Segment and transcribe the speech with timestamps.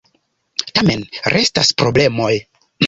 [0.71, 1.05] Tamen
[1.37, 2.33] restas problemoj.